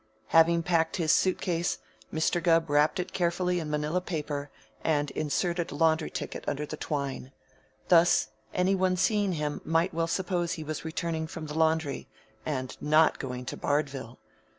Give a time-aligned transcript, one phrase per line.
[0.29, 1.77] Having packed his suitcase,
[2.11, 2.41] Mr.
[2.41, 4.49] Gubb wrapped it carefully in manila paper
[4.83, 7.31] and inserted a laundry ticket under the twine.
[7.89, 12.07] Thus, any one seeing him might well suppose he was returning from the laundry
[12.47, 14.17] and not going to Bardville.